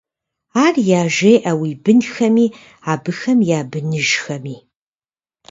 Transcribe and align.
Ар 0.65 0.75
яжеӀэ 1.01 1.51
уи 1.59 1.71
бынхэми, 1.83 2.47
абыхэм 2.91 3.39
я 3.57 3.61
быныжхэми… 3.71 4.57